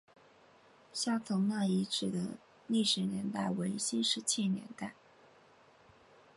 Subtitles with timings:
[0.91, 2.29] 下堂那遗址的
[2.65, 4.95] 历史年代为新石器时代。